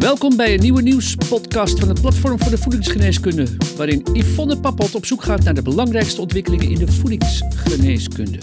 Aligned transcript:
Welkom 0.00 0.36
bij 0.36 0.54
een 0.54 0.60
nieuwe 0.60 0.82
nieuwspodcast 0.82 1.78
van 1.78 1.88
het 1.88 2.00
Platform 2.00 2.38
voor 2.38 2.50
de 2.50 2.58
Voedingsgeneeskunde, 2.58 3.46
waarin 3.76 4.06
Yvonne 4.12 4.60
Pappot 4.60 4.94
op 4.94 5.06
zoek 5.06 5.22
gaat 5.22 5.44
naar 5.44 5.54
de 5.54 5.62
belangrijkste 5.62 6.20
ontwikkelingen 6.20 6.70
in 6.70 6.78
de 6.78 6.92
voedingsgeneeskunde. 6.92 8.38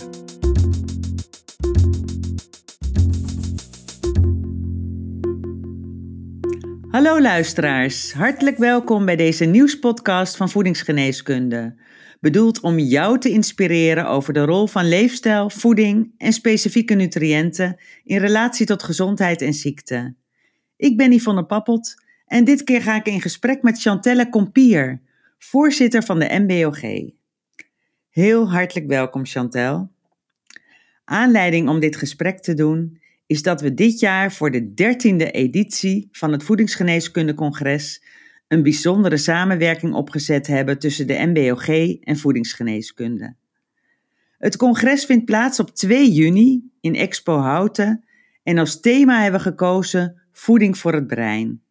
Hallo 6.89 7.21
luisteraars, 7.21 8.13
hartelijk 8.13 8.57
welkom 8.57 9.05
bij 9.05 9.15
deze 9.15 9.45
nieuwspodcast 9.45 10.37
van 10.37 10.49
Voedingsgeneeskunde. 10.49 11.81
Bedoeld 12.19 12.59
om 12.59 12.79
jou 12.79 13.19
te 13.19 13.29
inspireren 13.29 14.07
over 14.07 14.33
de 14.33 14.45
rol 14.45 14.67
van 14.67 14.87
leefstijl, 14.87 15.49
voeding 15.49 16.13
en 16.17 16.33
specifieke 16.33 16.93
nutriënten 16.93 17.79
in 18.03 18.17
relatie 18.17 18.65
tot 18.65 18.83
gezondheid 18.83 19.41
en 19.41 19.53
ziekte. 19.53 20.15
Ik 20.77 20.97
ben 20.97 21.11
Yvonne 21.11 21.45
Pappelt 21.45 21.95
en 22.25 22.43
dit 22.43 22.63
keer 22.63 22.81
ga 22.81 22.95
ik 22.95 23.05
in 23.05 23.21
gesprek 23.21 23.61
met 23.61 23.81
Chantelle 23.81 24.29
Compier, 24.29 25.01
voorzitter 25.37 26.03
van 26.03 26.19
de 26.19 26.39
MBOG. 26.39 26.81
Heel 28.09 28.51
hartelijk 28.51 28.87
welkom 28.87 29.25
Chantel. 29.25 29.91
Aanleiding 31.03 31.69
om 31.69 31.79
dit 31.79 31.95
gesprek 31.95 32.39
te 32.39 32.53
doen 32.53 33.01
is 33.25 33.41
dat 33.41 33.61
we 33.61 33.73
dit 33.73 33.99
jaar 33.99 34.31
voor 34.31 34.51
de 34.51 34.73
dertiende 34.73 35.31
editie 35.31 36.09
van 36.11 36.31
het 36.31 36.43
Voedingsgeneeskundecongres 36.43 38.03
een 38.47 38.63
bijzondere 38.63 39.17
samenwerking 39.17 39.93
opgezet 39.93 40.47
hebben 40.47 40.79
tussen 40.79 41.07
de 41.07 41.25
MBOG 41.25 41.67
en 42.03 42.17
voedingsgeneeskunde. 42.17 43.35
Het 44.37 44.57
congres 44.57 45.05
vindt 45.05 45.25
plaats 45.25 45.59
op 45.59 45.75
2 45.75 46.11
juni 46.11 46.71
in 46.81 46.95
Expo 46.95 47.37
Houten 47.37 48.05
en 48.43 48.57
als 48.57 48.79
thema 48.79 49.21
hebben 49.21 49.39
we 49.39 49.49
gekozen 49.49 50.26
Voeding 50.37 50.77
voor 50.77 50.93
het 50.93 51.07
brein. 51.07 51.61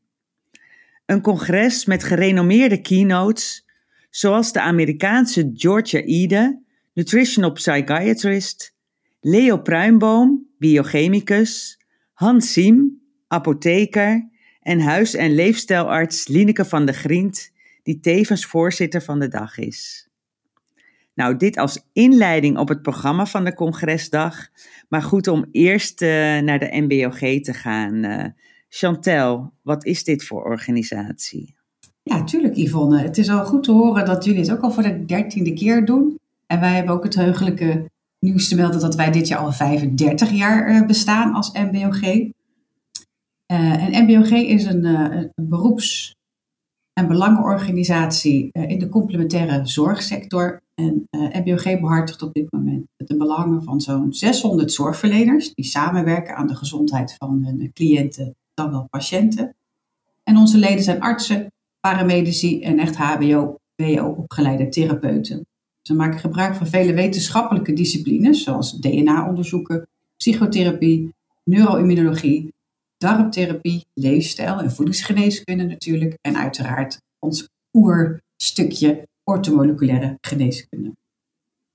Een 1.06 1.20
congres 1.20 1.84
met 1.84 2.04
gerenommeerde 2.04 2.80
keynotes, 2.80 3.66
zoals 4.10 4.52
de 4.52 4.60
Amerikaanse 4.60 5.50
Georgia 5.54 6.00
Ede, 6.00 6.62
nutritional 6.92 7.52
psychiatrist, 7.52 8.74
Leo 9.20 9.58
Pruimboom, 9.58 10.46
biochemicus, 10.58 11.80
Hans 12.12 12.52
Siem, 12.52 13.02
apotheker 13.26 14.28
en 14.60 14.80
huis- 14.80 15.14
en 15.14 15.34
leefstijlarts 15.34 16.28
Lineke 16.28 16.64
van 16.64 16.86
de 16.86 16.92
Grient, 16.92 17.50
die 17.82 18.00
tevens 18.00 18.46
voorzitter 18.46 19.02
van 19.02 19.18
de 19.18 19.28
dag 19.28 19.58
is. 19.58 20.08
Nou, 21.14 21.36
dit 21.36 21.56
als 21.56 21.86
inleiding 21.92 22.58
op 22.58 22.68
het 22.68 22.82
programma 22.82 23.26
van 23.26 23.44
de 23.44 23.54
congresdag, 23.54 24.48
maar 24.88 25.02
goed 25.02 25.28
om 25.28 25.48
eerst 25.50 26.02
uh, 26.02 26.08
naar 26.38 26.58
de 26.58 26.68
MBOG 26.70 27.18
te 27.18 27.54
gaan. 27.54 28.04
Uh, 28.04 28.24
Chantel, 28.76 29.52
wat 29.62 29.84
is 29.84 30.04
dit 30.04 30.24
voor 30.24 30.44
organisatie? 30.44 31.54
Ja, 32.02 32.24
tuurlijk 32.24 32.56
Yvonne. 32.56 32.98
Het 32.98 33.18
is 33.18 33.28
al 33.28 33.44
goed 33.44 33.64
te 33.64 33.72
horen 33.72 34.04
dat 34.04 34.24
jullie 34.24 34.40
het 34.40 34.52
ook 34.52 34.60
al 34.60 34.70
voor 34.70 34.82
de 34.82 35.04
dertiende 35.04 35.52
keer 35.52 35.84
doen. 35.84 36.18
En 36.46 36.60
wij 36.60 36.74
hebben 36.74 36.94
ook 36.94 37.04
het 37.04 37.14
heugelijke 37.14 37.90
nieuws 38.18 38.48
te 38.48 38.54
melden 38.54 38.80
dat 38.80 38.94
wij 38.94 39.10
dit 39.10 39.28
jaar 39.28 39.38
al 39.38 39.52
35 39.52 40.30
jaar 40.30 40.70
uh, 40.70 40.86
bestaan 40.86 41.34
als 41.34 41.52
MBOG. 41.52 42.02
Uh, 42.02 42.24
en 43.46 44.04
MBOG 44.04 44.30
is 44.30 44.64
uh, 44.64 44.70
een 44.70 45.48
beroeps- 45.48 46.14
en 46.92 47.08
belangenorganisatie 47.08 48.48
in 48.52 48.78
de 48.78 48.88
complementaire 48.88 49.66
zorgsector. 49.66 50.62
En 50.74 51.08
MBOG 51.10 51.80
behartigt 51.80 52.22
op 52.22 52.32
dit 52.34 52.52
moment 52.52 52.86
de 52.96 53.16
belangen 53.16 53.62
van 53.62 53.80
zo'n 53.80 54.12
600 54.12 54.72
zorgverleners 54.72 55.54
die 55.54 55.64
samenwerken 55.64 56.36
aan 56.36 56.46
de 56.46 56.56
gezondheid 56.56 57.14
van 57.18 57.44
hun 57.44 57.70
cliënten 57.72 58.36
dan 58.56 58.70
wel 58.70 58.86
patiënten. 58.90 59.54
En 60.22 60.36
onze 60.36 60.58
leden 60.58 60.84
zijn 60.84 61.00
artsen, 61.00 61.52
paramedici 61.80 62.62
en 62.62 62.78
echt 62.78 62.96
HBO, 62.96 63.58
WO 63.76 64.08
opgeleide 64.08 64.68
therapeuten. 64.68 65.46
Ze 65.82 65.94
maken 65.94 66.18
gebruik 66.18 66.54
van 66.54 66.66
vele 66.66 66.94
wetenschappelijke 66.94 67.72
disciplines, 67.72 68.42
zoals 68.42 68.72
DNA-onderzoeken, 68.80 69.88
psychotherapie, 70.16 71.14
neuroimmunologie, 71.44 72.54
darmtherapie, 72.96 73.84
leefstijl 73.94 74.60
en 74.60 74.72
voedingsgeneeskunde 74.72 75.64
natuurlijk. 75.64 76.18
En 76.20 76.36
uiteraard 76.36 77.00
ons 77.18 77.48
oerstukje 77.72 79.08
ortomoleculaire 79.24 80.18
geneeskunde. 80.20 80.92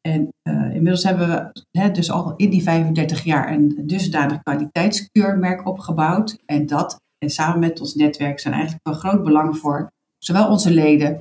En 0.02 0.30
uh, 0.44 0.64
inmiddels 0.64 1.04
hebben 1.04 1.28
we 1.30 1.64
hè, 1.80 1.92
dus 1.92 2.12
al 2.12 2.36
in 2.36 2.50
die 2.50 2.64
35 2.64 3.24
jaar 3.24 3.52
een 3.52 3.84
dusdanig 3.86 4.42
kwaliteitskeurmerk 4.42 5.68
opgebouwd. 5.68 6.38
En 6.46 6.66
dat, 6.66 7.00
en 7.18 7.30
samen 7.30 7.60
met 7.60 7.80
ons 7.80 7.96
netwerk, 7.96 8.40
zijn 8.40 8.54
eigenlijk 8.54 8.84
van 8.84 8.98
groot 9.00 9.24
belang 9.24 9.58
voor 9.58 9.92
zowel 10.18 10.50
onze 10.50 10.72
leden 10.72 11.20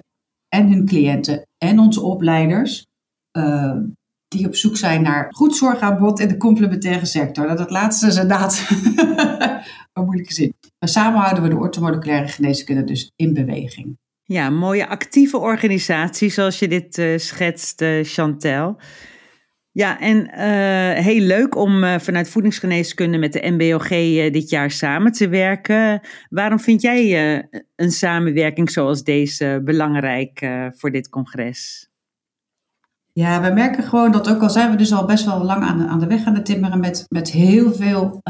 en 0.48 0.72
hun 0.72 0.86
cliënten 0.86 1.46
en 1.58 1.78
onze 1.78 2.00
opleiders. 2.00 2.86
Uh, 3.38 3.76
die 4.28 4.46
op 4.46 4.54
zoek 4.54 4.76
zijn 4.76 5.02
naar 5.02 5.26
goed 5.30 5.56
zorgaanbod 5.56 6.20
in 6.20 6.28
de 6.28 6.36
complementaire 6.36 7.04
sector. 7.04 7.46
Dat, 7.46 7.58
dat 7.58 7.70
laatste 7.70 8.06
is 8.06 8.16
inderdaad 8.16 8.68
een 9.92 10.04
moeilijke 10.04 10.32
zin. 10.32 10.54
Maar 10.78 10.88
samen 10.88 11.20
houden 11.20 11.42
we 11.42 11.48
de 11.48 11.56
ortomoleculaire 11.56 12.28
geneeskunde 12.28 12.84
dus 12.84 13.10
in 13.16 13.34
beweging. 13.34 13.98
Ja, 14.32 14.50
mooie 14.50 14.86
actieve 14.86 15.38
organisatie 15.38 16.30
zoals 16.30 16.58
je 16.58 16.68
dit 16.68 16.98
uh, 16.98 17.18
schetst, 17.18 17.80
uh, 17.80 18.04
Chantel. 18.04 18.80
Ja, 19.72 20.00
en 20.00 20.16
uh, 20.16 21.04
heel 21.04 21.20
leuk 21.20 21.56
om 21.56 22.00
vanuit 22.00 22.28
voedingsgeneeskunde 22.28 23.18
met 23.18 23.32
de 23.32 23.50
MBOG 23.50 23.88
dit 24.32 24.50
jaar 24.50 24.70
samen 24.70 25.12
te 25.12 25.28
werken. 25.28 26.00
Waarom 26.28 26.60
vind 26.60 26.82
jij 26.82 27.48
een 27.76 27.90
samenwerking 27.90 28.70
zoals 28.70 29.02
deze 29.02 29.60
belangrijk 29.64 30.50
voor 30.76 30.90
dit 30.90 31.08
congres? 31.08 31.90
Ja, 33.12 33.42
we 33.42 33.50
merken 33.54 33.84
gewoon 33.84 34.12
dat 34.12 34.30
ook 34.30 34.42
al 34.42 34.50
zijn 34.50 34.70
we 34.70 34.76
dus 34.76 34.92
al 34.92 35.06
best 35.06 35.24
wel 35.24 35.44
lang 35.44 35.62
aan 35.62 35.78
de, 35.78 35.86
aan 35.86 36.00
de 36.00 36.06
weg 36.06 36.24
aan 36.24 36.34
het 36.34 36.44
timmeren 36.44 36.80
met, 36.80 37.04
met 37.08 37.30
heel 37.30 37.72
veel 37.72 38.20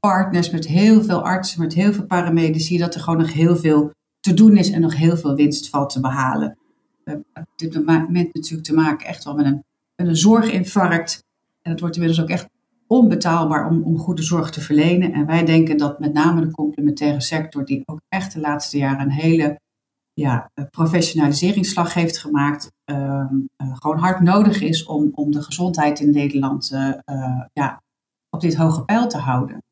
partners, 0.00 0.50
met 0.50 0.66
heel 0.66 1.02
veel 1.02 1.24
artsen, 1.24 1.60
met 1.60 1.74
heel 1.74 1.92
veel 1.92 2.06
paramedici, 2.06 2.78
dat 2.78 2.94
er 2.94 3.00
gewoon 3.00 3.18
nog 3.18 3.32
heel 3.32 3.56
veel 3.56 3.94
te 4.26 4.34
doen 4.34 4.56
is 4.56 4.70
en 4.70 4.80
nog 4.80 4.96
heel 4.96 5.16
veel 5.16 5.34
winst 5.34 5.68
valt 5.68 5.90
te 5.90 6.00
behalen. 6.00 6.58
We 7.04 7.10
hebben 7.10 7.26
op 7.34 7.48
dit 7.56 7.74
moment 7.74 8.34
natuurlijk 8.34 8.66
te 8.66 8.74
maken 8.74 9.06
echt 9.06 9.24
wel 9.24 9.34
met 9.34 9.46
een, 9.46 9.64
een 9.96 10.16
zorginfarct. 10.16 11.24
En 11.62 11.70
het 11.70 11.80
wordt 11.80 11.96
inmiddels 11.96 12.22
ook 12.22 12.30
echt 12.30 12.48
onbetaalbaar 12.86 13.68
om, 13.68 13.82
om 13.82 13.98
goede 13.98 14.22
zorg 14.22 14.50
te 14.50 14.60
verlenen. 14.60 15.12
En 15.12 15.26
wij 15.26 15.44
denken 15.44 15.76
dat 15.76 15.98
met 15.98 16.12
name 16.12 16.40
de 16.40 16.50
complementaire 16.50 17.20
sector, 17.20 17.64
die 17.64 17.82
ook 17.84 18.00
echt 18.08 18.32
de 18.32 18.40
laatste 18.40 18.78
jaren 18.78 19.00
een 19.00 19.10
hele 19.10 19.60
ja, 20.12 20.50
professionaliseringsslag 20.70 21.94
heeft 21.94 22.18
gemaakt, 22.18 22.72
uh, 22.90 22.96
uh, 22.96 23.76
gewoon 23.76 23.98
hard 23.98 24.20
nodig 24.20 24.60
is 24.60 24.84
om, 24.84 25.10
om 25.14 25.30
de 25.30 25.42
gezondheid 25.42 26.00
in 26.00 26.10
Nederland 26.10 26.70
uh, 26.72 26.92
ja, 27.52 27.82
op 28.30 28.40
dit 28.40 28.54
hoge 28.54 28.84
pijl 28.84 29.06
te 29.06 29.18
houden. 29.18 29.62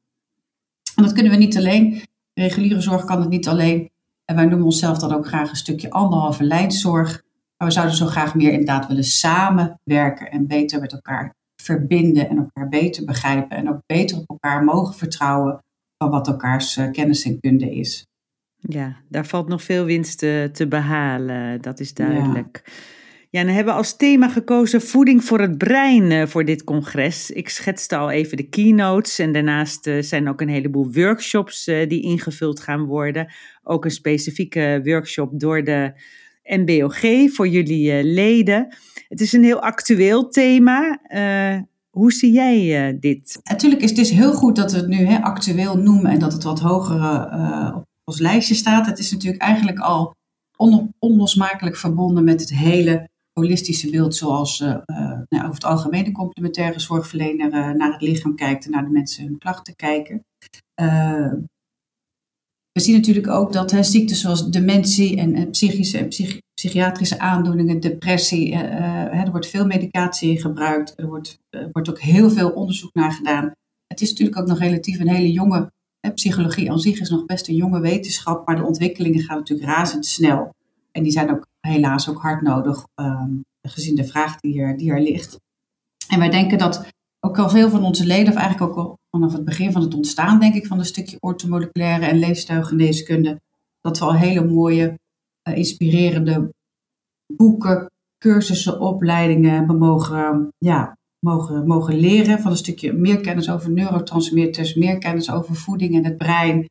En 0.97 1.03
dat 1.03 1.13
kunnen 1.13 1.33
we 1.33 1.39
niet 1.39 1.57
alleen. 1.57 2.03
Reguliere 2.35 2.81
zorg 2.81 3.05
kan 3.05 3.21
het 3.21 3.29
niet 3.29 3.49
alleen. 3.49 3.93
En 4.25 4.37
wij 4.37 4.45
noemen 4.45 4.67
onszelf 4.67 4.99
dan 4.99 5.13
ook 5.13 5.27
graag 5.27 5.51
een 5.51 5.57
stukje 5.57 5.91
anderhalve 5.91 6.45
lijnzorg. 6.45 7.23
Maar 7.57 7.69
we 7.69 7.75
zouden 7.75 7.97
zo 7.97 8.07
graag 8.07 8.35
meer 8.35 8.51
inderdaad 8.51 8.87
willen 8.87 9.05
samenwerken 9.05 10.31
en 10.31 10.47
beter 10.47 10.81
met 10.81 10.93
elkaar 10.93 11.35
verbinden 11.63 12.29
en 12.29 12.37
elkaar 12.37 12.69
beter 12.69 13.05
begrijpen 13.05 13.57
en 13.57 13.69
ook 13.69 13.81
beter 13.87 14.19
op 14.19 14.29
elkaar 14.29 14.65
mogen 14.65 14.95
vertrouwen 14.95 15.59
van 15.97 16.11
wat 16.11 16.29
elkaars 16.29 16.81
kennis 16.93 17.25
en 17.25 17.41
kunde 17.41 17.75
is. 17.75 18.07
Ja, 18.57 18.97
daar 19.09 19.27
valt 19.27 19.49
nog 19.49 19.63
veel 19.63 19.85
winst 19.85 20.19
te, 20.19 20.49
te 20.53 20.69
behalen, 20.69 21.61
dat 21.61 21.81
is 21.81 21.95
duidelijk. 21.95 22.63
Ja. 22.65 22.73
Ja, 23.35 23.45
we 23.45 23.53
hebben 23.53 23.75
als 23.75 23.97
thema 23.97 24.29
gekozen 24.29 24.83
voeding 24.83 25.25
voor 25.25 25.41
het 25.41 25.59
brein 25.59 26.29
voor 26.29 26.45
dit 26.45 26.65
congres. 26.65 27.31
Ik 27.31 27.49
schetste 27.49 27.97
al 27.97 28.11
even 28.11 28.37
de 28.37 28.49
keynotes 28.49 29.19
en 29.19 29.33
daarnaast 29.33 29.91
zijn 30.01 30.29
ook 30.29 30.41
een 30.41 30.49
heleboel 30.49 30.93
workshops 30.93 31.65
die 31.65 32.03
ingevuld 32.03 32.61
gaan 32.61 32.85
worden. 32.85 33.33
Ook 33.63 33.85
een 33.85 33.91
specifieke 33.91 34.81
workshop 34.85 35.41
door 35.41 35.65
de 35.65 35.93
MBOG 36.43 37.33
voor 37.33 37.49
jullie 37.49 38.05
leden. 38.05 38.77
Het 39.09 39.21
is 39.21 39.33
een 39.33 39.45
heel 39.45 39.61
actueel 39.61 40.29
thema. 40.29 41.01
Hoe 41.91 42.13
zie 42.13 42.33
jij 42.33 42.97
dit? 43.01 43.41
Natuurlijk 43.45 43.83
is 43.83 43.89
het 43.89 43.99
dus 43.99 44.11
heel 44.11 44.33
goed 44.33 44.57
dat 44.57 44.73
we 44.73 44.79
het 44.79 44.89
nu 44.89 45.17
actueel 45.21 45.77
noemen 45.77 46.11
en 46.11 46.19
dat 46.19 46.33
het 46.33 46.43
wat 46.43 46.61
hoger 46.61 47.03
op 47.75 47.85
ons 48.05 48.19
lijstje 48.19 48.55
staat. 48.55 48.87
Het 48.87 48.99
is 48.99 49.13
natuurlijk 49.13 49.43
eigenlijk 49.43 49.79
al 49.79 50.15
on 50.57 50.95
onlosmakelijk 50.99 51.77
verbonden 51.77 52.25
met 52.25 52.41
het 52.41 52.55
hele 52.55 53.13
holistische 53.41 53.91
beeld 53.91 54.17
zoals 54.17 54.61
uh, 54.61 54.69
nou, 55.29 55.43
over 55.43 55.55
het 55.55 55.65
algemeen 55.65 56.05
de 56.05 56.13
complementaire 56.13 56.81
zorgverlener 56.81 57.47
uh, 57.47 57.71
naar 57.71 57.93
het 57.93 58.03
lichaam 58.03 58.37
kijkt 58.37 58.65
en 58.65 58.71
naar 58.71 58.85
de 58.85 58.91
mensen 58.91 59.25
hun 59.25 59.39
klachten 59.39 59.77
kijken. 59.77 60.25
We 62.73 62.81
zien 62.81 62.95
natuurlijk 62.95 63.29
ook 63.29 63.53
dat 63.53 63.71
hè, 63.71 63.83
ziekten 63.83 64.17
zoals 64.17 64.51
dementie 64.51 65.17
en, 65.17 65.35
en 65.35 65.51
psychische 65.51 65.99
en 65.99 66.09
psych 66.09 66.43
psychiatrische 66.55 67.19
aandoeningen, 67.19 67.81
depressie, 67.81 68.57
hè, 68.57 69.23
er 69.25 69.31
wordt 69.31 69.47
veel 69.47 69.67
medicatie 69.67 70.31
in 70.31 70.41
gebruikt, 70.41 70.93
er 70.97 71.07
wordt, 71.07 71.39
wordt 71.73 71.89
ook 71.91 72.01
heel 72.01 72.31
veel 72.31 72.51
onderzoek 72.51 72.95
naar 72.95 73.13
gedaan. 73.13 73.53
Het 73.87 74.01
is 74.01 74.11
natuurlijk 74.11 74.39
ook 74.39 74.47
nog 74.47 74.59
relatief 74.59 75.01
een 75.01 75.09
hele 75.09 75.33
jonge 75.33 75.73
psychologie 76.15 76.71
aan 76.71 76.79
zich 76.79 77.01
is 77.01 77.11
nog 77.11 77.25
best 77.25 77.49
een 77.49 77.55
jonge 77.55 77.81
wetenschap, 77.81 78.47
maar 78.47 78.57
de 78.57 78.65
ontwikkelingen 78.65 79.21
gaan 79.21 79.39
natuurlijk 79.39 79.69
razendsnel. 79.69 80.55
En 80.93 81.03
die 81.03 81.13
zijn 81.13 81.31
ook 81.31 81.47
helaas 81.69 82.09
ook 82.09 82.21
hard 82.21 82.43
nodig, 82.43 82.87
ehm, 82.95 83.33
gezien 83.69 83.95
de 83.95 84.05
vraag 84.05 84.41
die 84.41 84.61
er, 84.61 84.77
die 84.77 84.91
er 84.91 85.01
ligt. 85.01 85.39
En 86.09 86.19
wij 86.19 86.31
denken 86.31 86.59
dat 86.59 86.89
ook 87.21 87.39
al 87.39 87.49
veel 87.49 87.71
van 87.71 87.85
onze 87.85 88.07
leden, 88.07 88.33
of 88.33 88.39
eigenlijk 88.39 88.71
ook 88.71 88.87
al 88.87 88.99
vanaf 89.11 89.33
het 89.33 89.45
begin 89.45 89.73
van 89.73 89.83
het 89.83 89.95
ontstaan, 89.95 90.41
denk 90.41 90.55
ik, 90.55 90.67
van 90.67 90.79
een 90.79 90.85
stukje 90.85 91.17
ortomoleculaire 91.21 92.07
en 92.07 92.19
leefstijlgeneeskunde, 92.19 93.41
dat 93.81 93.99
we 93.99 94.05
al 94.05 94.15
hele 94.15 94.45
mooie, 94.45 94.99
uh, 95.49 95.57
inspirerende 95.57 96.51
boeken, 97.37 97.91
cursussen, 98.19 98.81
opleidingen 98.81 99.51
hebben 99.51 99.79
mogen, 99.79 100.49
ja, 100.59 100.97
mogen, 101.19 101.67
mogen 101.67 101.95
leren. 101.95 102.41
Van 102.41 102.51
een 102.51 102.57
stukje 102.57 102.93
meer 102.93 103.21
kennis 103.21 103.51
over 103.51 103.71
neurotransmitters, 103.71 104.75
meer 104.75 104.99
kennis 104.99 105.31
over 105.31 105.55
voeding 105.55 105.95
en 105.95 106.05
het 106.05 106.17
brein, 106.17 106.69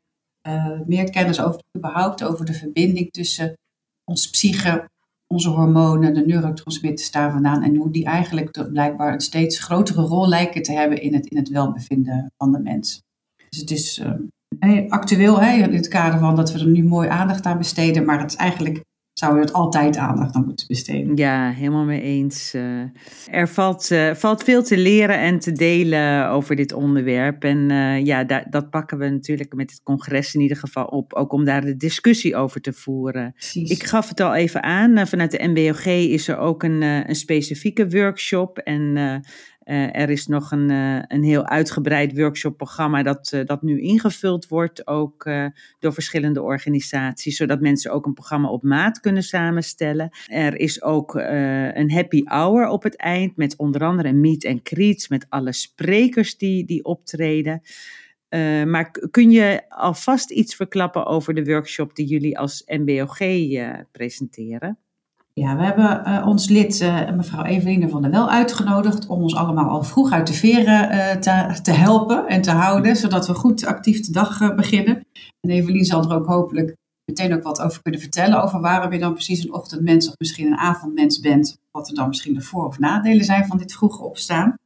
uh, 0.48 0.80
meer 0.86 1.10
kennis 1.10 1.42
over 1.42 1.62
überhaupt 1.78 2.24
over 2.24 2.46
de 2.46 2.54
verbinding 2.54 3.12
tussen 3.12 3.54
ons 4.03 4.29
psyche, 4.29 4.89
onze 5.27 5.50
hormonen, 5.50 6.13
de 6.13 6.25
neurotransmitters 6.25 7.11
daar 7.11 7.31
vandaan 7.31 7.63
en 7.63 7.75
hoe 7.75 7.91
die 7.91 8.05
eigenlijk 8.05 8.69
blijkbaar 8.71 9.13
een 9.13 9.19
steeds 9.19 9.59
grotere 9.59 10.01
rol 10.01 10.27
lijken 10.27 10.61
te 10.61 10.71
hebben 10.71 11.01
in 11.01 11.13
het, 11.13 11.25
in 11.25 11.38
het 11.38 11.50
welbevinden 11.50 12.31
van 12.38 12.51
de 12.51 12.59
mens. 12.59 13.01
Dus 13.50 13.59
het 13.59 13.71
is 13.71 14.03
uh, 14.59 14.89
actueel 14.89 15.41
hè, 15.41 15.63
in 15.63 15.73
het 15.73 15.88
kader 15.88 16.19
van 16.19 16.35
dat 16.35 16.51
we 16.51 16.59
er 16.59 16.67
nu 16.67 16.83
mooi 16.83 17.09
aandacht 17.09 17.45
aan 17.45 17.57
besteden, 17.57 18.05
maar 18.05 18.19
het 18.19 18.31
is 18.31 18.38
eigenlijk 18.38 18.83
zou 19.13 19.36
je 19.36 19.42
het 19.42 19.54
altijd 19.54 19.98
aandacht 19.98 20.36
aan 20.36 20.45
moeten 20.45 20.68
besteden. 20.68 21.15
Ja, 21.15 21.51
helemaal 21.51 21.83
mee 21.83 22.01
eens. 22.01 22.54
Eh, 22.54 22.81
er 23.31 23.50
valt, 23.50 23.89
uh, 23.92 24.13
valt 24.13 24.44
veel 24.44 24.63
te 24.63 24.77
leren 24.77 25.19
en 25.19 25.39
te 25.39 25.51
delen 25.51 26.30
over 26.30 26.56
dit 26.56 26.74
onderwerp. 26.74 27.44
En 27.44 27.69
uh, 27.69 28.06
ja, 28.06 28.24
da 28.24 28.45
dat 28.50 28.69
pakken 28.69 28.98
we 28.98 29.10
natuurlijk 29.10 29.54
met 29.54 29.71
het 29.71 29.83
congres 29.83 30.36
in 30.36 30.42
ieder 30.42 30.57
geval 30.57 30.86
op. 30.86 31.13
Ook 31.13 31.33
om 31.33 31.45
daar 31.45 31.62
de 31.62 31.75
discussie 31.75 32.36
over 32.36 32.62
te 32.62 32.74
voeren. 32.74 33.31
Precies. 33.33 33.69
Ik 33.69 33.83
gaf 33.83 34.10
het 34.10 34.19
al 34.19 34.33
even 34.33 34.63
aan. 34.63 35.07
vanuit 35.07 35.31
de 35.31 35.48
MBOG 35.48 35.86
is 35.86 36.27
er 36.27 36.38
ook 36.38 36.63
een, 36.63 36.81
een 36.81 37.15
specifieke 37.15 37.89
workshop. 37.89 38.57
En 38.57 39.21
uh, 39.65 39.95
er 39.95 40.10
is 40.10 40.27
nog 40.27 40.51
een, 40.51 40.69
uh, 40.69 41.01
een 41.07 41.24
heel 41.24 41.45
uitgebreid 41.48 42.18
workshopprogramma 42.18 43.04
dat, 43.04 43.31
uh, 43.36 43.45
dat 43.45 43.62
nu 43.62 43.81
ingevuld 43.81 44.48
wordt, 44.48 44.88
ook 44.88 45.30
door 45.80 45.94
verschillende 45.94 46.42
organisaties, 46.42 47.36
zodat 47.36 47.62
mensen 47.62 47.92
ook 47.92 48.06
een 48.06 48.13
programma 48.13 48.50
op 48.50 48.63
maat 48.63 49.00
kunnen 49.00 49.24
samenstellen. 49.24 50.10
Er 50.27 50.60
is 50.60 50.81
ook 50.81 51.15
een 51.15 51.92
happy 51.92 52.21
hour 52.24 52.68
op 52.68 52.83
het 52.83 52.95
eind 52.95 53.38
met 53.38 53.57
onder 53.57 53.83
andere 53.83 54.07
een 54.07 54.19
meet 54.19 54.45
and 54.45 54.60
greets 54.63 55.07
met 55.07 55.25
alle 55.30 55.54
sprekers 55.54 56.38
die, 56.38 56.65
die 56.65 56.83
optreden. 56.83 57.62
maar 58.65 58.92
kun 59.12 59.31
je 59.31 59.62
alvast 59.69 60.31
iets 60.31 60.56
verklappen 60.56 61.06
over 61.06 61.33
de 61.33 61.44
workshop 61.44 61.95
die 61.95 62.06
jullie 62.06 62.38
als 62.38 62.63
MBOG 62.65 63.18
presenteren? 63.92 64.82
Ja, 65.35 65.56
we 65.56 65.63
hebben 65.63 66.03
uh, 66.07 66.27
ons 66.27 66.50
lid, 66.50 66.81
uh, 66.81 67.12
mevrouw 67.12 67.44
Eveline 67.44 67.89
van 67.89 68.01
der 68.01 68.12
Wel, 68.12 68.30
uitgenodigd 68.30 69.07
om 69.07 69.21
ons 69.21 69.35
allemaal 69.35 69.69
al 69.69 69.83
vroeg 69.83 70.12
uit 70.12 70.27
de 70.27 70.33
veren 70.33 70.95
uh, 70.95 71.12
te, 71.62 71.71
helpen 71.71 72.27
en 72.27 72.41
te 72.41 72.51
houden, 72.51 72.95
zodat 72.95 73.27
we 73.27 73.33
goed 73.33 73.65
actief 73.65 74.06
de 74.06 74.12
dag 74.12 74.56
beginnen. 74.56 75.06
En 75.41 75.50
Evelien 75.50 75.85
zal 75.85 76.03
er 76.03 76.15
ook 76.15 76.25
hopelijk 76.25 76.75
meteen 77.06 77.33
ook 77.33 77.44
wat 77.44 77.62
over 77.62 77.81
kunnen 77.81 78.01
vertellen, 78.01 78.44
over 78.44 78.62
waarom 78.62 78.94
je 78.94 79.00
dan 79.00 79.13
precies 79.13 79.44
een 79.44 79.53
ochtendmens 79.53 80.07
of 80.07 80.15
misschien 80.18 80.47
een 80.47 80.57
avondmens 80.57 81.19
bent, 81.19 81.57
wat 81.71 81.89
er 81.89 81.95
dan 81.95 82.07
misschien 82.07 82.33
de 82.33 82.41
voor- 82.41 82.68
of 82.68 82.79
nadelen 82.79 83.25
zijn 83.25 83.45
van 83.45 83.57
dit 83.57 83.74
vroege 83.74 84.03
opstaan. 84.03 84.57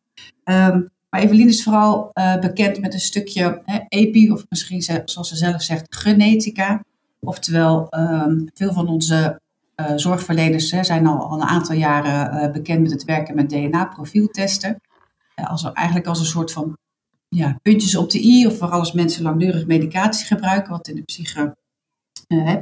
Um, 0.43 0.89
maar 1.09 1.21
Evelien 1.21 1.47
is 1.47 1.63
vooral 1.63 2.11
bekend 2.39 2.81
met 2.81 2.93
een 2.93 2.99
stukje 2.99 3.61
hè, 3.65 3.79
epi, 3.87 4.31
of 4.31 4.45
misschien 4.49 4.81
zoals 4.81 5.29
ze 5.29 5.35
zelf 5.35 5.61
zegt, 5.61 5.95
genetica. 5.95 6.83
Oftewel, 7.19 7.87
um, 7.89 8.49
veel 8.53 8.73
van 8.73 8.87
onze 8.87 9.39
uh, 9.81 9.91
zorgverleners 9.95 10.71
hè, 10.71 10.83
zijn 10.83 11.07
al, 11.07 11.29
al, 11.29 11.41
een 11.41 11.47
aantal 11.47 11.75
jaren 11.75 12.44
uh, 12.44 12.51
bekend 12.51 12.81
met 12.81 12.91
het 12.91 13.03
werken 13.03 13.35
met 13.35 13.50
DNA-profieltesten. 13.50 14.81
Als, 15.35 15.71
eigenlijk 15.71 16.07
als 16.07 16.19
een 16.19 16.25
soort 16.25 16.51
van 16.51 16.77
ja, 17.29 17.59
puntjes 17.62 17.95
op 17.95 18.09
de 18.09 18.24
i, 18.24 18.47
of 18.47 18.57
vooral 18.57 18.79
als 18.79 18.91
mensen 18.91 19.24
langdurig 19.24 19.65
medicatie 19.65 20.25
gebruiken, 20.25 20.71
wat 20.71 20.88
in 20.88 20.95
de 20.95 21.01
psycho, 21.01 21.51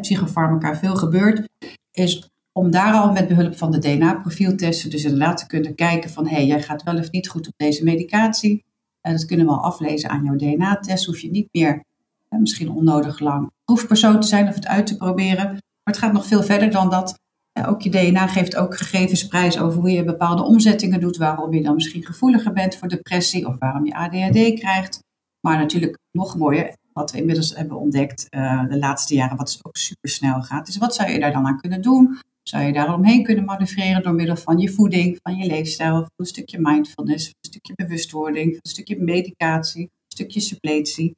psychofarmaca 0.01 0.75
veel 0.75 0.95
gebeurt, 0.95 1.49
is 1.91 2.29
om 2.51 2.71
daar 2.71 2.93
al 2.93 3.11
met 3.11 3.27
behulp 3.27 3.57
van 3.57 3.71
de 3.71 3.79
DNA-profieltesten 3.79 4.89
dus 4.89 5.03
inderdaad 5.03 5.37
te 5.37 5.47
kunnen 5.47 5.75
kijken 5.75 6.09
van 6.09 6.27
hé, 6.27 6.35
hey, 6.35 6.45
jij 6.45 6.61
gaat 6.61 6.83
wel 6.83 6.97
of 6.97 7.11
niet 7.11 7.27
goed 7.27 7.47
op 7.47 7.53
deze 7.57 7.83
medicatie. 7.83 8.63
Dat 9.01 9.25
kunnen 9.25 9.45
we 9.45 9.51
al 9.51 9.63
aflezen 9.63 10.09
aan 10.09 10.23
jouw 10.23 10.35
DNA-test. 10.35 11.05
Hoef 11.05 11.19
je 11.19 11.29
niet 11.29 11.47
meer 11.51 11.83
misschien 12.29 12.71
onnodig 12.71 13.19
lang 13.19 13.51
proefpersoon 13.65 14.19
te 14.19 14.27
zijn 14.27 14.47
of 14.47 14.55
het 14.55 14.67
uit 14.67 14.87
te 14.87 14.97
proberen. 14.97 15.57
Maar 15.85 15.93
het 15.93 16.03
gaat 16.03 16.13
nog 16.13 16.25
veel 16.25 16.43
verder 16.43 16.71
dan 16.71 16.89
dat. 16.89 17.19
Ook 17.67 17.81
je 17.81 17.89
DNA 17.89 18.27
geeft 18.27 18.55
ook 18.55 18.77
gegevens 18.77 19.27
prijs 19.27 19.59
over 19.59 19.79
hoe 19.79 19.91
je 19.91 20.03
bepaalde 20.03 20.43
omzettingen 20.43 20.99
doet, 20.99 21.17
waarom 21.17 21.53
je 21.53 21.61
dan 21.61 21.75
misschien 21.75 22.05
gevoeliger 22.05 22.53
bent 22.53 22.75
voor 22.75 22.87
depressie 22.87 23.47
of 23.47 23.55
waarom 23.59 23.85
je 23.85 23.95
ADHD 23.95 24.59
krijgt. 24.59 24.99
Maar 25.47 25.57
natuurlijk 25.57 25.97
nog 26.11 26.37
mooier, 26.37 26.75
wat 26.93 27.11
we 27.11 27.17
inmiddels 27.17 27.55
hebben 27.55 27.77
ontdekt 27.77 28.27
uh, 28.29 28.67
de 28.67 28.77
laatste 28.77 29.15
jaren, 29.15 29.37
wat 29.37 29.45
dus 29.45 29.59
ook 29.63 29.77
super 29.77 30.09
snel 30.09 30.41
gaat. 30.41 30.65
Dus 30.65 30.77
wat 30.77 30.95
zou 30.95 31.09
je 31.09 31.19
daar 31.19 31.31
dan 31.31 31.45
aan 31.45 31.59
kunnen 31.59 31.81
doen? 31.81 32.19
Zou 32.43 32.63
je 32.63 32.73
daar 32.73 32.93
omheen 32.93 33.23
kunnen 33.23 33.45
manoeuvreren 33.45 34.03
door 34.03 34.13
middel 34.13 34.35
van 34.35 34.57
je 34.57 34.69
voeding, 34.69 35.19
van 35.23 35.35
je 35.35 35.45
leefstijl, 35.45 35.95
van 35.95 36.11
een 36.15 36.25
stukje 36.25 36.59
mindfulness, 36.59 37.27
een 37.27 37.49
stukje 37.49 37.73
bewustwording, 37.75 38.53
een 38.53 38.69
stukje 38.69 38.99
medicatie, 38.99 39.81
een 39.81 39.89
stukje 40.07 40.39
suppletie. 40.39 41.15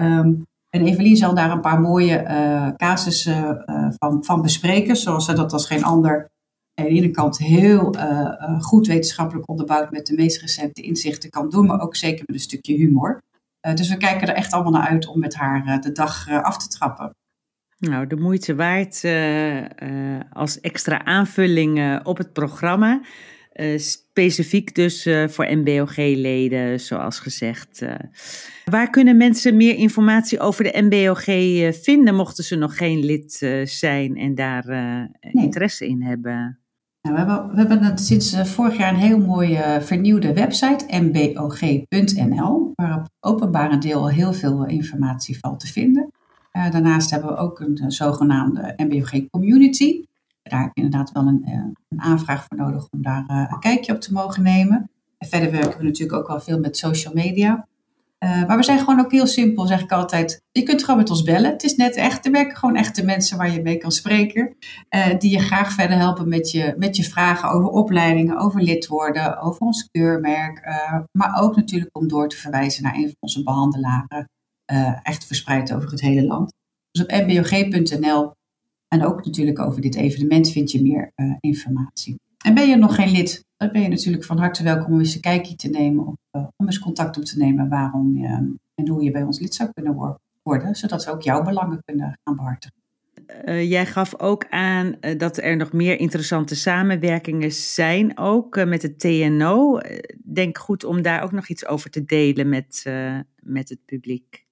Um, 0.00 0.46
en 0.70 0.86
Evelien 0.86 1.16
zal 1.16 1.34
daar 1.34 1.50
een 1.50 1.60
paar 1.60 1.80
mooie 1.80 2.22
uh, 2.22 2.68
casussen 2.76 3.64
uh, 3.66 3.88
van, 3.98 4.24
van 4.24 4.42
bespreken, 4.42 4.96
zoals 4.96 5.24
ze 5.24 5.32
dat 5.32 5.52
als 5.52 5.66
geen 5.66 5.84
ander 5.84 6.30
aan 6.74 6.84
de 6.84 6.90
ene 6.90 7.10
kant 7.10 7.38
heel 7.38 7.96
uh, 7.96 8.60
goed 8.60 8.86
wetenschappelijk 8.86 9.48
onderbouwd 9.48 9.90
met 9.90 10.06
de 10.06 10.14
meest 10.14 10.40
recente 10.40 10.82
inzichten 10.82 11.30
kan 11.30 11.48
doen, 11.48 11.66
maar 11.66 11.80
ook 11.80 11.96
zeker 11.96 12.24
met 12.26 12.36
een 12.36 12.42
stukje 12.42 12.74
humor. 12.74 13.22
dus 13.74 13.88
we 13.88 13.96
kijken 13.96 14.28
er 14.28 14.34
echt 14.34 14.52
allemaal 14.52 14.72
naar 14.72 14.88
uit 14.88 15.06
om 15.06 15.18
met 15.18 15.34
haar 15.34 15.80
de 15.80 15.92
dag 15.92 16.28
af 16.30 16.58
te 16.58 16.68
trappen. 16.68 17.10
Nou, 17.78 18.06
de 18.06 18.16
moeite 18.16 18.54
waard 18.54 19.04
als 20.32 20.60
extra 20.60 21.04
aanvulling 21.04 22.00
op 22.04 22.18
het 22.18 22.32
programma. 22.32 23.00
Uh, 23.60 23.78
specifiek 23.78 24.74
dus 24.74 25.06
uh, 25.06 25.28
voor 25.28 25.46
MBOG-leden, 25.50 26.80
zoals 26.80 27.18
gezegd. 27.18 27.82
Uh, 27.82 27.94
waar 28.64 28.90
kunnen 28.90 29.16
mensen 29.16 29.56
meer 29.56 29.74
informatie 29.74 30.40
over 30.40 30.64
de 30.64 30.82
MBOG 30.82 31.24
vinden, 31.82 32.14
mochten 32.14 32.44
ze 32.44 32.56
nog 32.56 32.76
geen 32.76 33.04
lid 33.04 33.32
zijn 33.64 34.16
en 34.16 34.34
daar 34.34 34.66
nee. 34.66 35.44
interesse 35.44 35.86
in 35.86 36.02
hebben? 36.02 36.58
Nou, 37.02 37.14
we 37.14 37.18
hebben, 37.18 37.54
we 37.54 37.74
hebben 37.74 37.98
sinds 37.98 38.36
vorig 38.42 38.76
jaar 38.76 38.94
een 38.94 39.00
heel 39.00 39.18
mooie 39.18 39.78
vernieuwde 39.82 40.32
website, 40.32 41.00
mbog.nl, 41.00 42.72
waar 42.74 42.98
op 42.98 43.08
openbare 43.20 43.78
deel 43.78 44.08
heel 44.08 44.32
veel 44.32 44.66
informatie 44.66 45.38
valt 45.38 45.60
te 45.60 45.66
vinden. 45.66 46.10
daarnaast 46.52 47.10
hebben 47.10 47.30
we 47.30 47.36
ook 47.36 47.60
een, 47.60 47.82
een 47.82 47.90
zogenaamde 47.90 48.74
MBOG 48.76 49.30
Community 49.30 50.04
daar 50.48 50.62
heb 50.62 50.70
je 50.74 50.82
inderdaad 50.82 51.12
wel 51.12 51.26
een, 51.26 51.44
eh, 51.44 51.52
een 51.88 52.00
aanvraag 52.00 52.44
voor 52.48 52.56
nodig 52.56 52.88
om 52.90 53.02
daar 53.02 53.24
eh, 53.26 53.50
een 53.52 53.60
kijkje 53.60 53.92
op 53.94 54.00
te 54.00 54.12
mogen 54.12 54.42
nemen. 54.42 54.90
En 55.18 55.28
verder 55.28 55.50
werken 55.50 55.78
we 55.78 55.84
natuurlijk 55.84 56.18
ook 56.18 56.28
wel 56.28 56.40
veel 56.40 56.58
met 56.58 56.76
social 56.76 57.14
media. 57.14 57.66
Uh, 58.24 58.46
maar 58.46 58.56
we 58.56 58.62
zijn 58.62 58.78
gewoon 58.78 59.00
ook 59.00 59.12
heel 59.12 59.26
simpel, 59.26 59.66
zeg 59.66 59.82
ik 59.82 59.92
altijd. 59.92 60.42
Je 60.52 60.62
kunt 60.62 60.80
gewoon 60.84 61.00
met 61.00 61.10
ons 61.10 61.22
bellen. 61.22 61.50
Het 61.50 61.62
is 61.62 61.76
net 61.76 61.96
echt, 61.96 62.26
er 62.26 62.32
werken 62.32 62.56
gewoon 62.56 62.76
echte 62.76 63.04
mensen 63.04 63.36
waar 63.36 63.50
je 63.50 63.62
mee 63.62 63.76
kan 63.76 63.92
spreken. 63.92 64.56
Die 65.18 65.30
je 65.30 65.38
graag 65.38 65.72
verder 65.72 65.96
helpen 65.96 66.28
met 66.28 66.50
je, 66.50 66.74
met 66.76 66.96
je 66.96 67.04
vragen 67.04 67.50
over 67.50 67.68
opleidingen, 67.68 68.38
over 68.38 68.62
lid 68.62 68.86
worden, 68.86 69.40
over 69.40 69.60
ons 69.60 69.88
keurmerk. 69.90 70.60
Maar 71.12 71.40
ook 71.40 71.56
natuurlijk 71.56 71.96
om 71.96 72.08
door 72.08 72.28
te 72.28 72.36
verwijzen 72.36 72.82
naar 72.82 72.94
een 72.94 73.06
van 73.06 73.16
onze 73.20 73.42
behandelaren. 73.42 74.28
echt 75.02 75.26
verspreid 75.26 75.74
over 75.74 75.90
het 75.90 76.00
hele 76.00 76.26
land. 76.26 76.52
Dus 76.90 77.02
op 77.02 77.10
mbog.nl 77.10 78.32
en 78.96 79.06
ook 79.06 79.24
natuurlijk 79.24 79.58
over 79.58 79.80
dit 79.80 79.94
evenement 79.94 80.50
vind 80.50 80.70
je 80.70 80.82
meer 80.82 81.12
uh, 81.16 81.34
informatie. 81.40 82.20
En 82.44 82.54
ben 82.54 82.68
je 82.68 82.76
nog 82.76 82.94
geen 82.94 83.10
lid, 83.10 83.44
dan 83.56 83.72
ben 83.72 83.82
je 83.82 83.88
natuurlijk 83.88 84.24
van 84.24 84.38
harte 84.38 84.62
welkom 84.62 84.92
om 84.92 84.98
eens 84.98 85.14
een 85.14 85.20
kijkje 85.20 85.56
te 85.56 85.68
nemen. 85.68 86.06
Of 86.06 86.14
uh, 86.32 86.46
om 86.56 86.66
eens 86.66 86.78
contact 86.78 87.16
op 87.16 87.24
te 87.24 87.38
nemen 87.38 87.68
waarom 87.68 88.16
je, 88.16 88.26
en 88.74 88.88
hoe 88.88 89.02
je 89.02 89.10
bij 89.10 89.22
ons 89.22 89.40
lid 89.40 89.54
zou 89.54 89.70
kunnen 89.72 90.18
worden. 90.42 90.74
Zodat 90.74 91.04
we 91.04 91.10
ook 91.10 91.22
jouw 91.22 91.42
belangen 91.42 91.82
kunnen 91.84 92.18
gaan 92.24 92.36
behartigen. 92.36 92.74
Jij 93.68 93.86
gaf 93.86 94.20
ook 94.20 94.46
aan 94.48 94.96
dat 95.16 95.36
er 95.36 95.56
nog 95.56 95.72
meer 95.72 95.98
interessante 95.98 96.54
samenwerkingen 96.54 97.52
zijn, 97.52 98.18
ook 98.18 98.64
met 98.64 98.82
het 98.82 98.98
TNO. 98.98 99.80
Denk 100.24 100.58
goed 100.58 100.84
om 100.84 101.02
daar 101.02 101.22
ook 101.22 101.32
nog 101.32 101.48
iets 101.48 101.66
over 101.66 101.90
te 101.90 102.04
delen 102.04 102.48
met, 102.48 102.84
met 103.42 103.68
het 103.68 103.78
publiek. 103.84 104.45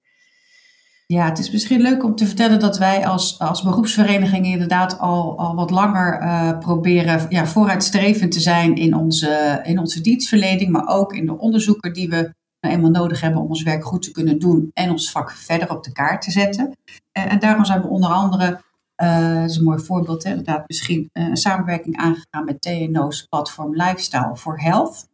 Ja, 1.05 1.25
het 1.25 1.39
is 1.39 1.51
misschien 1.51 1.81
leuk 1.81 2.03
om 2.03 2.15
te 2.15 2.25
vertellen 2.25 2.59
dat 2.59 2.77
wij 2.77 3.07
als, 3.07 3.39
als 3.39 3.63
beroepsvereniging 3.63 4.45
inderdaad 4.45 4.99
al, 4.99 5.37
al 5.37 5.55
wat 5.55 5.69
langer 5.69 6.21
uh, 6.21 6.57
proberen 6.59 7.25
ja, 7.29 7.45
vooruitstrevend 7.45 8.31
te 8.31 8.39
zijn 8.39 8.75
in 8.75 8.95
onze, 8.95 9.61
in 9.63 9.79
onze 9.79 10.01
dienstverlening, 10.01 10.71
maar 10.71 10.87
ook 10.87 11.13
in 11.13 11.25
de 11.25 11.37
onderzoeken 11.37 11.93
die 11.93 12.09
we 12.09 12.33
nou 12.59 12.75
eenmaal 12.75 12.91
nodig 12.91 13.21
hebben 13.21 13.41
om 13.41 13.47
ons 13.47 13.63
werk 13.63 13.85
goed 13.85 14.01
te 14.01 14.11
kunnen 14.11 14.39
doen 14.39 14.69
en 14.73 14.91
ons 14.91 15.11
vak 15.11 15.31
verder 15.31 15.71
op 15.71 15.83
de 15.83 15.91
kaart 15.91 16.21
te 16.21 16.31
zetten. 16.31 16.77
en 17.11 17.39
daarom 17.39 17.65
zijn 17.65 17.81
we 17.81 17.87
onder 17.87 18.09
andere 18.09 18.63
uh, 19.03 19.41
dat 19.41 19.49
is 19.49 19.55
een 19.55 19.63
mooi 19.63 19.79
voorbeeld, 19.79 20.23
hè? 20.23 20.29
inderdaad, 20.29 20.67
misschien 20.67 21.09
een 21.13 21.37
samenwerking 21.37 21.97
aangegaan 21.97 22.45
met 22.45 22.61
TNO's 22.61 23.23
platform 23.23 23.75
Lifestyle 23.75 24.35
for 24.35 24.61
Health. 24.61 25.07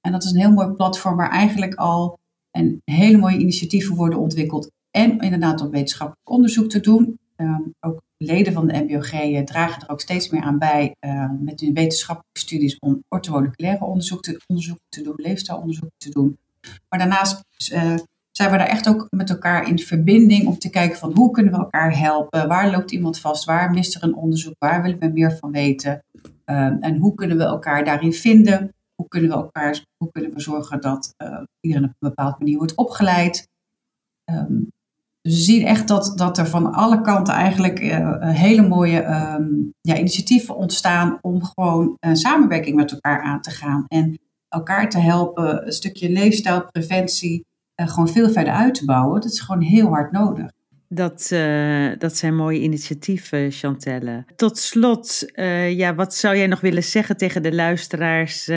En 0.00 0.12
dat 0.12 0.24
is 0.24 0.30
een 0.30 0.40
heel 0.40 0.52
mooi 0.52 0.68
platform 0.68 1.16
waar 1.16 1.30
eigenlijk 1.30 1.74
al 1.74 2.18
een 2.50 2.82
hele 2.84 3.18
mooie 3.18 3.38
initiatieven 3.38 3.96
worden 3.96 4.18
ontwikkeld. 4.18 4.70
En 4.98 5.18
inderdaad 5.18 5.60
om 5.60 5.70
wetenschappelijk 5.70 6.30
onderzoek 6.30 6.70
te 6.70 6.80
doen. 6.80 7.18
Ehm, 7.36 7.62
ook 7.80 8.02
leden 8.16 8.52
van 8.52 8.66
de 8.66 8.84
MBOG 8.86 9.12
eh, 9.12 9.44
dragen 9.44 9.82
er 9.82 9.88
ook 9.88 10.00
steeds 10.00 10.30
meer 10.30 10.42
aan 10.42 10.58
bij 10.58 10.96
uh, 11.00 11.30
met 11.40 11.60
hun 11.60 11.74
wetenschappelijke 11.74 12.40
studies 12.40 12.78
om 12.78 13.02
orthomoleculaire 13.08 13.84
onderzoek 13.84 14.22
te, 14.22 14.40
onderzoek 14.46 14.78
te 14.88 15.02
doen, 15.02 15.14
leefstijlonderzoek 15.16 15.90
te 15.96 16.10
doen. 16.10 16.38
Maar 16.88 16.98
daarnaast 16.98 17.42
uh, 17.72 17.94
zijn 18.30 18.50
we 18.50 18.56
daar 18.56 18.66
echt 18.66 18.88
ook 18.88 19.06
met 19.10 19.30
elkaar 19.30 19.68
in 19.68 19.78
verbinding 19.78 20.46
om 20.46 20.58
te 20.58 20.70
kijken 20.70 20.98
van 20.98 21.12
hoe 21.12 21.30
kunnen 21.30 21.52
we 21.52 21.58
elkaar 21.58 21.98
helpen, 21.98 22.48
waar 22.48 22.70
loopt 22.70 22.90
iemand 22.90 23.20
vast, 23.20 23.44
waar 23.44 23.70
mist 23.70 23.94
er 23.94 24.02
een 24.02 24.16
onderzoek, 24.16 24.54
waar 24.58 24.82
willen 24.82 24.98
we 24.98 25.08
meer 25.08 25.36
van 25.36 25.50
weten 25.50 26.04
um, 26.44 26.78
en 26.80 26.96
hoe 26.96 27.14
kunnen 27.14 27.36
we 27.36 27.42
elkaar 27.42 27.84
daarin 27.84 28.12
vinden, 28.12 28.74
hoe 28.94 29.08
kunnen 29.08 29.30
we 29.30 29.36
elkaar, 29.36 29.84
hoe 29.96 30.10
kunnen 30.12 30.34
we 30.34 30.40
zorgen 30.40 30.80
dat 30.80 31.14
uh, 31.22 31.42
iedereen 31.60 31.88
op 31.88 31.94
een 31.98 32.08
bepaalde 32.08 32.36
manier 32.38 32.56
wordt 32.56 32.74
opgeleid. 32.74 33.48
Dus 35.28 35.36
we 35.36 35.52
zien 35.52 35.66
echt 35.66 35.88
dat, 35.88 36.12
dat 36.16 36.38
er 36.38 36.46
van 36.46 36.72
alle 36.72 37.00
kanten 37.00 37.34
eigenlijk 37.34 37.80
uh, 37.80 38.16
hele 38.20 38.68
mooie 38.68 39.04
um, 39.04 39.72
ja, 39.80 39.96
initiatieven 39.96 40.56
ontstaan 40.56 41.18
om 41.20 41.44
gewoon 41.44 41.96
uh, 42.00 42.14
samenwerking 42.14 42.76
met 42.76 42.92
elkaar 42.92 43.22
aan 43.22 43.40
te 43.40 43.50
gaan 43.50 43.84
en 43.88 44.18
elkaar 44.48 44.90
te 44.90 44.98
helpen, 44.98 45.66
een 45.66 45.72
stukje 45.72 46.10
leefstijlpreventie, 46.10 47.44
gewoon 47.74 48.08
veel 48.08 48.30
verder 48.30 48.52
uit 48.52 48.74
te 48.74 48.84
bouwen. 48.84 49.20
Dat 49.20 49.30
is 49.30 49.40
gewoon 49.40 49.62
heel 49.62 49.86
hard 49.86 50.12
nodig. 50.12 50.50
Dat, 50.88 51.28
dat 51.98 52.16
zijn 52.16 52.36
mooie 52.36 52.60
initiatieven, 52.60 53.50
Chantelle. 53.50 54.24
Tot 54.36 54.58
slot, 54.58 55.32
ja, 55.70 55.94
wat 55.94 56.14
zou 56.14 56.36
jij 56.36 56.46
nog 56.46 56.60
willen 56.60 56.84
zeggen 56.84 57.16
tegen 57.16 57.42
de 57.42 57.54
luisteraars 57.54 58.50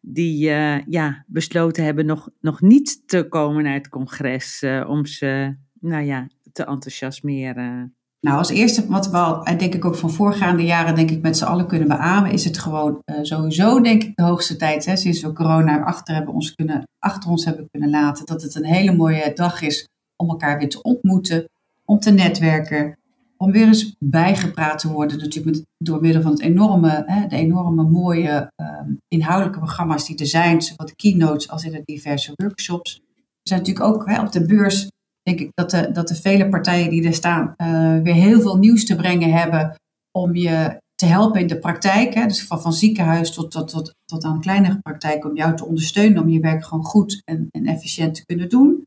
die 0.00 0.38
ja, 0.86 1.24
besloten 1.26 1.84
hebben 1.84 2.06
nog, 2.06 2.28
nog 2.40 2.60
niet 2.60 3.08
te 3.08 3.28
komen 3.28 3.62
naar 3.62 3.74
het 3.74 3.88
congres 3.88 4.64
om 4.86 5.06
ze 5.06 5.56
nou 5.80 6.04
ja, 6.04 6.26
te 6.52 6.64
enthousiasmeren? 6.64 7.92
Nou, 8.20 8.38
als 8.38 8.50
eerste, 8.50 8.86
wat 8.86 9.10
we 9.10 9.16
al, 9.16 9.44
denk 9.44 9.74
ik 9.74 9.84
ook 9.84 9.94
van 9.94 10.10
voorgaande 10.10 10.64
jaren, 10.64 10.94
denk 10.94 11.10
ik 11.10 11.22
met 11.22 11.36
z'n 11.36 11.44
allen 11.44 11.66
kunnen 11.66 11.88
beamen, 11.88 12.30
is 12.30 12.44
het 12.44 12.58
gewoon 12.58 13.02
uh, 13.04 13.16
sowieso, 13.22 13.80
denk 13.80 14.02
ik, 14.02 14.16
de 14.16 14.22
hoogste 14.22 14.56
tijd, 14.56 14.84
hè, 14.84 14.96
sinds 14.96 15.20
we 15.20 15.32
corona 15.32 15.82
achter, 15.82 16.14
hebben 16.14 16.34
ons 16.34 16.54
kunnen, 16.54 16.88
achter 16.98 17.30
ons 17.30 17.44
hebben 17.44 17.68
kunnen 17.70 17.90
laten, 17.90 18.26
dat 18.26 18.42
het 18.42 18.54
een 18.54 18.64
hele 18.64 18.92
mooie 18.92 19.32
dag 19.34 19.62
is 19.62 19.88
om 20.16 20.28
elkaar 20.28 20.58
weer 20.58 20.68
te 20.68 20.82
ontmoeten, 20.82 21.48
om 21.84 21.98
te 21.98 22.10
netwerken, 22.10 22.98
om 23.36 23.52
weer 23.52 23.66
eens 23.66 23.96
bijgepraat 23.98 24.78
te 24.78 24.92
worden, 24.92 25.18
natuurlijk 25.18 25.56
met, 25.56 25.66
door 25.78 26.00
middel 26.00 26.22
van 26.22 26.30
het 26.30 26.40
enorme, 26.40 27.02
hè, 27.06 27.26
de 27.26 27.36
enorme 27.36 27.82
mooie 27.82 28.52
um, 28.56 28.98
inhoudelijke 29.08 29.58
programma's 29.58 30.06
die 30.06 30.18
er 30.18 30.26
zijn, 30.26 30.62
zowel 30.62 30.86
de 30.86 30.96
keynotes 30.96 31.48
als 31.48 31.64
in 31.64 31.72
de 31.72 31.82
diverse 31.84 32.32
workshops. 32.34 33.00
We 33.14 33.48
zijn 33.48 33.60
natuurlijk 33.60 33.86
ook 33.86 34.08
hè, 34.08 34.20
op 34.20 34.32
de 34.32 34.46
beurs 34.46 34.88
denk 35.28 35.40
ik 35.40 35.50
dat 35.54 35.70
de, 35.70 35.92
dat 35.92 36.08
de 36.08 36.14
vele 36.14 36.48
partijen 36.48 36.90
die 36.90 37.06
er 37.06 37.14
staan 37.14 37.54
uh, 37.56 38.02
weer 38.02 38.14
heel 38.14 38.40
veel 38.40 38.56
nieuws 38.56 38.84
te 38.84 38.96
brengen 38.96 39.32
hebben 39.32 39.74
om 40.10 40.34
je 40.34 40.80
te 40.94 41.06
helpen 41.06 41.40
in 41.40 41.46
de 41.46 41.58
praktijk. 41.58 42.14
Hè? 42.14 42.26
Dus 42.26 42.44
van, 42.44 42.72
ziekenhuis 42.72 43.32
tot, 43.32 43.50
tot, 43.50 43.68
tot, 43.68 43.94
tot 44.04 44.24
aan 44.24 44.40
kleinere 44.40 44.78
praktijk 44.82 45.24
om 45.24 45.36
jou 45.36 45.56
te 45.56 45.66
ondersteunen 45.66 46.22
om 46.22 46.28
je 46.28 46.40
werk 46.40 46.64
gewoon 46.64 46.84
goed 46.84 47.22
en, 47.24 47.48
en 47.50 47.66
efficiënt 47.66 48.14
te 48.14 48.26
kunnen 48.26 48.48
doen. 48.48 48.86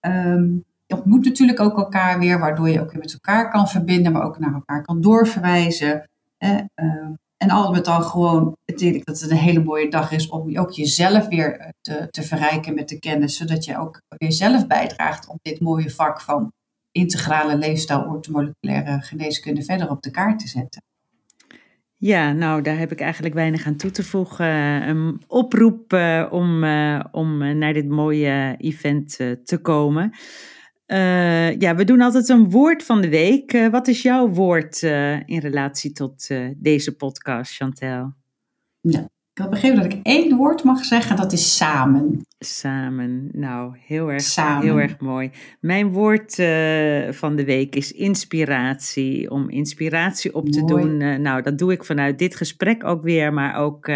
Um, 0.00 0.64
je 0.86 0.96
ontmoet 0.96 1.24
natuurlijk 1.24 1.60
ook 1.60 1.76
elkaar 1.76 2.18
weer, 2.18 2.38
waardoor 2.38 2.68
je 2.68 2.80
ook 2.80 2.92
weer 2.92 3.00
met 3.00 3.12
elkaar 3.12 3.50
kan 3.50 3.68
verbinden, 3.68 4.12
maar 4.12 4.22
ook 4.22 4.38
naar 4.38 4.54
elkaar 4.54 4.82
kan 4.82 5.00
doorverwijzen. 5.00 6.10
Hè? 6.38 6.56
Um, 6.74 7.18
en 7.42 7.50
al 7.50 7.72
met 7.72 7.88
al 7.88 8.02
gewoon, 8.02 8.56
ik 8.64 9.04
dat 9.04 9.20
het 9.20 9.30
een 9.30 9.36
hele 9.36 9.64
mooie 9.64 9.90
dag 9.90 10.12
is 10.12 10.28
om 10.28 10.58
ook 10.58 10.70
jezelf 10.70 11.28
weer 11.28 11.58
eh, 11.58 11.68
te, 11.80 12.06
te 12.10 12.22
verrijken 12.22 12.74
met 12.74 12.88
de 12.88 12.98
kennis, 12.98 13.36
zodat 13.36 13.64
je 13.64 13.78
ook 13.78 14.02
weer 14.08 14.32
zelf 14.32 14.66
bijdraagt 14.66 15.28
om 15.28 15.38
dit 15.42 15.60
mooie 15.60 15.90
vak 15.90 16.20
van 16.20 16.52
integrale 16.90 17.56
leefstijl, 17.56 18.00
ortomoleculaire 18.00 19.00
geneeskunde 19.00 19.62
verder 19.62 19.90
op 19.90 20.02
de 20.02 20.10
kaart 20.10 20.38
te 20.38 20.48
zetten. 20.48 20.82
Ja, 21.96 22.32
nou, 22.32 22.62
daar 22.62 22.78
heb 22.78 22.92
ik 22.92 23.00
eigenlijk 23.00 23.34
weinig 23.34 23.66
aan 23.66 23.76
toe 23.76 23.90
te 23.90 24.04
voegen. 24.04 24.88
Een 24.88 25.22
oproep 25.26 25.92
uh, 25.92 26.26
om, 26.30 26.64
om 27.10 27.58
naar 27.58 27.72
dit 27.72 27.88
mooie 27.88 28.54
event 28.58 29.16
te 29.44 29.58
komen. 29.62 30.12
Uh, 30.92 31.58
ja, 31.58 31.74
we 31.74 31.84
doen 31.84 32.00
altijd 32.00 32.28
een 32.28 32.50
woord 32.50 32.82
van 32.82 33.00
de 33.00 33.08
week. 33.08 33.52
Uh, 33.52 33.68
wat 33.68 33.88
is 33.88 34.02
jouw 34.02 34.28
woord 34.28 34.82
uh, 34.82 35.28
in 35.28 35.38
relatie 35.38 35.92
tot 35.92 36.28
deze 36.56 36.96
podcast, 36.96 37.54
Chantel? 37.54 38.14
Ja, 38.80 39.00
ik 39.32 39.42
had 39.42 39.50
begrepen 39.50 39.82
dat 39.82 39.92
ik 39.92 40.00
één 40.02 40.36
woord 40.36 40.64
mag 40.64 40.84
zeggen, 40.84 41.16
dat 41.16 41.32
is 41.32 41.56
samen. 41.56 42.26
Samen, 42.38 43.28
nou, 43.32 43.76
heel 43.78 44.10
erg, 44.10 44.22
samen. 44.22 44.66
Heel 44.66 44.80
erg 44.80 44.98
mooi. 44.98 45.30
Mijn 45.60 45.92
woord 45.92 46.34
van 47.16 47.36
de 47.36 47.44
week 47.44 47.76
is 47.76 47.92
inspiratie. 47.92 49.30
Om 49.30 49.50
inspiratie 49.50 50.34
op 50.34 50.48
te 50.48 50.64
doen. 50.64 51.22
nou, 51.22 51.42
dat 51.42 51.58
doe 51.58 51.72
ik 51.72 51.84
vanuit 51.84 52.18
dit 52.18 52.36
gesprek 52.36 52.84
ook 52.84 53.02
weer, 53.02 53.32
maar 53.32 53.56
ook 53.56 53.90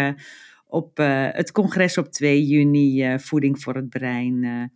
op 0.67 0.97
het 1.31 1.51
congres 1.51 1.97
op 1.97 2.11
2 2.11 2.45
juni, 2.45 3.19
Voeding 3.19 3.61
voor 3.61 3.75
het 3.75 3.89
Brein. 3.89 4.71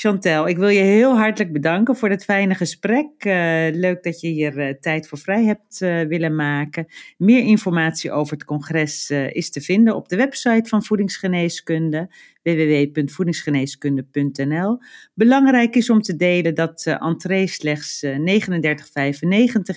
Chantel, 0.00 0.48
ik 0.48 0.56
wil 0.56 0.68
je 0.68 0.80
heel 0.80 1.16
hartelijk 1.16 1.52
bedanken 1.52 1.96
voor 1.96 2.08
dit 2.08 2.24
fijne 2.24 2.54
gesprek. 2.54 3.24
Uh, 3.24 3.32
leuk 3.72 4.02
dat 4.02 4.20
je 4.20 4.28
hier 4.28 4.58
uh, 4.58 4.74
tijd 4.80 5.08
voor 5.08 5.18
vrij 5.18 5.44
hebt 5.44 5.80
uh, 5.80 6.02
willen 6.02 6.34
maken. 6.34 6.86
Meer 7.16 7.42
informatie 7.42 8.12
over 8.12 8.32
het 8.32 8.44
congres 8.44 9.10
is 9.10 9.50
te 9.50 9.60
vinden 9.60 9.94
op 9.94 10.08
de 10.08 10.16
website 10.16 10.68
van 10.68 10.84
Voedingsgeneeskunde 10.84 12.10
www.voedingsgeneeskunde.nl. 12.54 14.78
Belangrijk 15.14 15.76
is 15.76 15.90
om 15.90 16.02
te 16.02 16.16
delen 16.16 16.54
dat 16.54 16.80
de 16.80 16.90
entree 16.90 17.46
slechts 17.46 18.06
39,95 18.06 18.12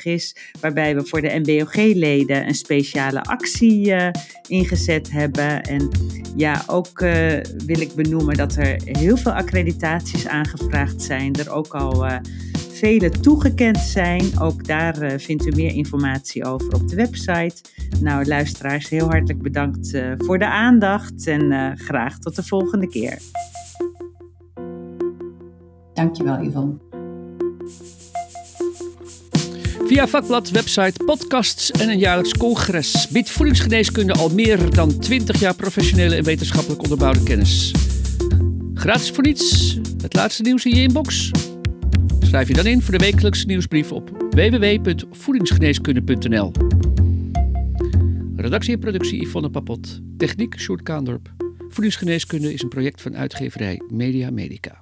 is, 0.03 0.35
waarbij 0.59 0.95
we 0.95 1.05
voor 1.05 1.21
de 1.21 1.39
MBOG-leden 1.39 2.47
een 2.47 2.55
speciale 2.55 3.23
actie 3.23 3.93
ingezet 4.47 5.11
hebben. 5.11 5.61
En 5.61 5.89
ja, 6.35 6.63
ook 6.67 6.99
wil 7.65 7.81
ik 7.81 7.93
benoemen 7.95 8.35
dat 8.35 8.55
er 8.55 8.81
heel 8.83 9.17
veel 9.17 9.33
accreditatie 9.33 10.29
aangevraagd 10.29 11.01
zijn, 11.01 11.35
er 11.35 11.51
ook 11.51 11.73
al 11.73 12.05
vele 12.81 13.09
toegekend 13.09 13.77
zijn. 13.77 14.39
Ook 14.39 14.67
daar 14.67 15.03
uh, 15.03 15.17
vindt 15.17 15.45
u 15.45 15.51
meer 15.55 15.73
informatie 15.73 16.45
over 16.45 16.73
op 16.73 16.87
de 16.87 16.95
website. 16.95 17.55
Nou, 17.99 18.25
luisteraars, 18.25 18.89
heel 18.89 19.09
hartelijk 19.09 19.41
bedankt 19.41 19.93
uh, 19.93 20.11
voor 20.17 20.39
de 20.39 20.45
aandacht 20.45 21.27
en 21.27 21.77
graag 21.77 22.19
tot 22.19 22.35
de 22.35 22.43
volgende 22.43 22.87
keer. 22.87 23.17
Dankjewel, 25.93 26.43
Yvonne. 26.43 26.73
Via 29.85 30.07
vakblad, 30.07 30.49
website, 30.49 31.03
podcasts 31.05 31.71
en 31.71 31.89
een 31.89 31.99
jaarlijks 31.99 32.37
congres 32.37 33.07
biedt 33.07 33.29
voedingsgeneeskunde 33.29 34.13
al 34.13 34.29
meer 34.29 34.73
dan 34.73 34.99
20 34.99 35.39
jaar 35.39 35.55
professionele 35.55 36.15
en 36.15 36.23
wetenschappelijk 36.23 36.81
onderbouwde 36.81 37.23
kennis. 37.23 37.73
Gratis 38.73 39.09
voor 39.09 39.23
niets, 39.23 39.77
het 40.01 40.13
laatste 40.13 40.41
nieuws 40.41 40.65
in 40.65 40.75
je 40.75 40.81
inbox? 40.81 41.31
Schrijf 42.21 42.47
je 42.47 42.53
dan 42.53 42.65
in 42.65 42.81
voor 42.81 42.97
de 42.97 43.03
wekelijkse 43.03 43.45
nieuwsbrief 43.45 43.91
op 43.91 44.09
www.voedingsgeneeskunde.nl. 44.29 46.51
Redactie 48.35 48.73
en 48.73 48.79
productie 48.79 49.21
Yvonne 49.21 49.49
Papot. 49.49 49.99
Techniek 50.17 50.59
Sjoerd 50.59 50.83
Kaandorp. 50.83 51.33
Voedingsgeneeskunde 51.69 52.53
is 52.53 52.61
een 52.61 52.69
project 52.69 53.01
van 53.01 53.17
uitgeverij 53.17 53.81
Media 53.89 54.29
Medica. 54.29 54.81